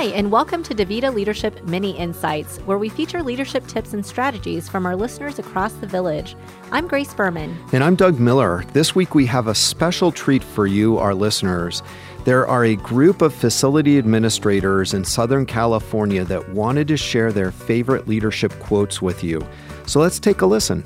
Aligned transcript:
Hi, 0.00 0.06
and 0.06 0.32
welcome 0.32 0.62
to 0.62 0.74
DaVita 0.74 1.12
Leadership 1.12 1.62
Mini 1.64 1.90
Insights, 1.90 2.56
where 2.60 2.78
we 2.78 2.88
feature 2.88 3.22
leadership 3.22 3.66
tips 3.66 3.92
and 3.92 4.06
strategies 4.06 4.66
from 4.66 4.86
our 4.86 4.96
listeners 4.96 5.38
across 5.38 5.74
the 5.74 5.86
village. 5.86 6.36
I'm 6.72 6.88
Grace 6.88 7.12
Berman. 7.12 7.54
And 7.74 7.84
I'm 7.84 7.96
Doug 7.96 8.18
Miller. 8.18 8.64
This 8.72 8.94
week 8.94 9.14
we 9.14 9.26
have 9.26 9.46
a 9.46 9.54
special 9.54 10.10
treat 10.10 10.42
for 10.42 10.66
you, 10.66 10.96
our 10.96 11.12
listeners. 11.12 11.82
There 12.24 12.46
are 12.46 12.64
a 12.64 12.76
group 12.76 13.20
of 13.20 13.34
facility 13.34 13.98
administrators 13.98 14.94
in 14.94 15.04
Southern 15.04 15.44
California 15.44 16.24
that 16.24 16.48
wanted 16.48 16.88
to 16.88 16.96
share 16.96 17.30
their 17.30 17.52
favorite 17.52 18.08
leadership 18.08 18.58
quotes 18.58 19.02
with 19.02 19.22
you. 19.22 19.46
So 19.86 20.00
let's 20.00 20.18
take 20.18 20.40
a 20.40 20.46
listen. 20.46 20.82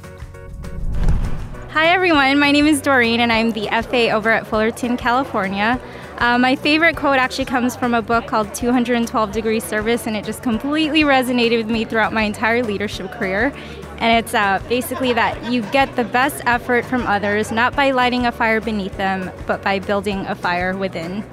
Hi, 1.70 1.86
everyone. 1.86 2.40
My 2.40 2.50
name 2.50 2.66
is 2.66 2.82
Doreen, 2.82 3.20
and 3.20 3.32
I'm 3.32 3.52
the 3.52 3.68
FA 3.68 4.10
over 4.10 4.30
at 4.30 4.44
Fullerton, 4.44 4.96
California. 4.96 5.80
Uh, 6.18 6.38
my 6.38 6.54
favorite 6.54 6.96
quote 6.96 7.18
actually 7.18 7.44
comes 7.44 7.74
from 7.74 7.92
a 7.92 8.00
book 8.00 8.26
called 8.26 8.54
212 8.54 9.32
Degree 9.32 9.58
Service, 9.58 10.06
and 10.06 10.16
it 10.16 10.24
just 10.24 10.42
completely 10.42 11.02
resonated 11.02 11.56
with 11.56 11.70
me 11.70 11.84
throughout 11.84 12.12
my 12.12 12.22
entire 12.22 12.62
leadership 12.62 13.10
career. 13.10 13.52
And 13.98 14.24
it's 14.24 14.32
uh, 14.32 14.62
basically 14.68 15.12
that 15.12 15.50
you 15.50 15.62
get 15.70 15.94
the 15.96 16.04
best 16.04 16.42
effort 16.46 16.84
from 16.84 17.06
others, 17.06 17.50
not 17.50 17.74
by 17.74 17.90
lighting 17.90 18.26
a 18.26 18.32
fire 18.32 18.60
beneath 18.60 18.96
them, 18.96 19.30
but 19.46 19.62
by 19.62 19.80
building 19.80 20.20
a 20.26 20.34
fire 20.34 20.76
within. 20.76 21.24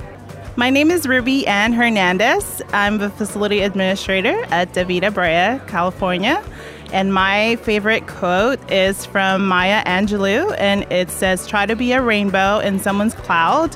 My 0.57 0.69
name 0.69 0.91
is 0.91 1.07
Ruby 1.07 1.47
Ann 1.47 1.73
Hernandez. 1.73 2.61
I'm 2.73 2.97
the 2.97 3.09
facility 3.09 3.61
administrator 3.61 4.43
at 4.51 4.73
DaVita 4.73 5.13
Brea, 5.13 5.65
California. 5.69 6.43
And 6.91 7.13
my 7.13 7.55
favorite 7.57 8.05
quote 8.07 8.59
is 8.69 9.05
from 9.05 9.47
Maya 9.47 9.83
Angelou, 9.85 10.53
and 10.57 10.83
it 10.91 11.09
says, 11.09 11.47
Try 11.47 11.65
to 11.65 11.75
be 11.75 11.93
a 11.93 12.01
rainbow 12.01 12.59
in 12.59 12.79
someone's 12.79 13.13
cloud. 13.13 13.75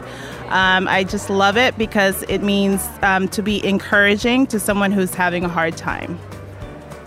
Um, 0.50 0.88
I 0.88 1.06
just 1.06 1.30
love 1.30 1.58
it 1.58 1.78
because 1.78 2.24
it 2.24 2.44
means 2.44 2.86
um, 3.02 3.28
to 3.30 3.42
be 3.42 3.66
encouraging 3.66 4.48
to 4.48 4.60
someone 4.60 4.92
who's 4.92 5.14
having 5.14 5.46
a 5.46 5.50
hard 5.50 5.78
time. 5.78 6.20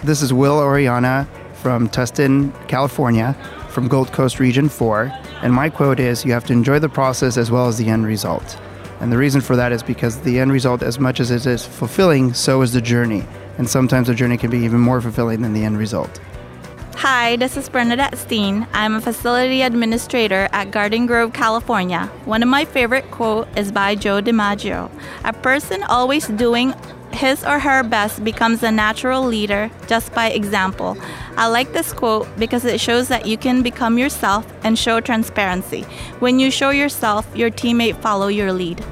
This 0.02 0.22
is 0.22 0.32
Will 0.32 0.58
Oriana 0.58 1.28
from 1.54 1.88
Tustin, 1.88 2.52
California, 2.68 3.36
from 3.68 3.86
Gold 3.86 4.10
Coast 4.12 4.40
Region 4.40 4.68
4. 4.68 5.12
And 5.42 5.52
my 5.52 5.68
quote 5.68 6.00
is 6.00 6.24
You 6.24 6.32
have 6.32 6.46
to 6.46 6.52
enjoy 6.52 6.78
the 6.78 6.88
process 6.88 7.36
as 7.36 7.50
well 7.50 7.68
as 7.68 7.76
the 7.76 7.88
end 7.88 8.06
result. 8.06 8.58
And 9.00 9.12
the 9.12 9.18
reason 9.18 9.40
for 9.40 9.56
that 9.56 9.72
is 9.72 9.82
because 9.82 10.20
the 10.22 10.40
end 10.40 10.52
result, 10.52 10.82
as 10.82 10.98
much 10.98 11.20
as 11.20 11.30
it 11.30 11.46
is 11.46 11.66
fulfilling, 11.66 12.34
so 12.34 12.62
is 12.62 12.72
the 12.72 12.80
journey. 12.80 13.24
And 13.58 13.68
sometimes 13.68 14.06
the 14.06 14.14
journey 14.14 14.38
can 14.38 14.50
be 14.50 14.58
even 14.58 14.80
more 14.80 15.00
fulfilling 15.00 15.42
than 15.42 15.52
the 15.52 15.64
end 15.64 15.78
result. 15.78 16.20
Hi, 16.94 17.36
this 17.36 17.56
is 17.56 17.68
Bernadette 17.68 18.18
Steen. 18.18 18.66
I'm 18.72 18.94
a 18.94 19.00
facility 19.00 19.62
administrator 19.62 20.48
at 20.52 20.72
Garden 20.72 21.06
Grove, 21.06 21.32
California. 21.32 22.06
One 22.24 22.42
of 22.42 22.48
my 22.48 22.64
favorite 22.64 23.08
quotes 23.10 23.48
is 23.56 23.70
by 23.70 23.94
Joe 23.94 24.20
DiMaggio. 24.20 24.90
A 25.24 25.32
person 25.32 25.84
always 25.84 26.26
doing 26.26 26.74
his 27.12 27.44
or 27.44 27.58
her 27.58 27.82
best 27.82 28.24
becomes 28.24 28.62
a 28.62 28.70
natural 28.70 29.22
leader 29.22 29.70
just 29.86 30.12
by 30.12 30.30
example. 30.30 30.96
I 31.36 31.46
like 31.46 31.72
this 31.72 31.92
quote 31.92 32.28
because 32.36 32.64
it 32.64 32.80
shows 32.80 33.08
that 33.08 33.26
you 33.26 33.38
can 33.38 33.62
become 33.62 33.96
yourself 33.96 34.46
and 34.64 34.78
show 34.78 35.00
transparency. 35.00 35.82
When 36.18 36.38
you 36.38 36.50
show 36.50 36.70
yourself, 36.70 37.26
your 37.34 37.50
teammate 37.50 38.00
follow 38.02 38.26
your 38.26 38.52
lead. 38.52 38.84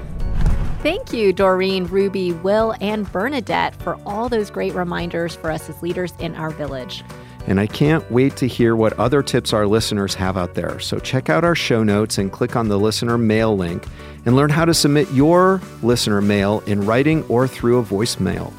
Thank 0.87 1.12
you, 1.12 1.33
Doreen, 1.33 1.87
Ruby, 1.87 2.31
Will, 2.31 2.73
and 2.81 3.11
Bernadette, 3.11 3.75
for 3.83 3.98
all 4.06 4.29
those 4.29 4.51
great 4.51 4.73
reminders 4.73 5.34
for 5.34 5.51
us 5.51 5.69
as 5.69 5.83
leaders 5.83 6.15
in 6.20 6.37
our 6.37 6.51
village. 6.51 7.03
And 7.48 7.59
I 7.59 7.67
can't 7.67 8.09
wait 8.09 8.37
to 8.37 8.47
hear 8.47 8.77
what 8.77 8.92
other 8.92 9.20
tips 9.20 9.53
our 9.53 9.67
listeners 9.67 10.14
have 10.14 10.37
out 10.37 10.55
there. 10.55 10.79
So 10.79 11.01
check 11.01 11.29
out 11.29 11.42
our 11.42 11.57
show 11.57 11.83
notes 11.83 12.19
and 12.19 12.31
click 12.31 12.55
on 12.55 12.69
the 12.69 12.79
listener 12.79 13.19
mail 13.19 13.57
link 13.57 13.84
and 14.27 14.37
learn 14.37 14.48
how 14.48 14.64
to 14.64 14.73
submit 14.73 15.11
your 15.11 15.61
listener 15.83 16.20
mail 16.20 16.62
in 16.67 16.87
writing 16.87 17.25
or 17.25 17.48
through 17.48 17.81
a 17.81 17.83
voicemail. 17.83 18.53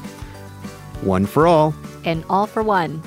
One 1.00 1.24
for 1.24 1.46
all, 1.46 1.74
and 2.04 2.26
all 2.28 2.46
for 2.46 2.62
one. 2.62 3.02